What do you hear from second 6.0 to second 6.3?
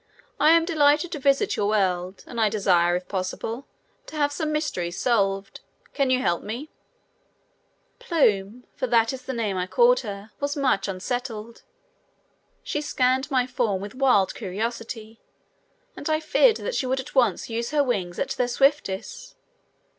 you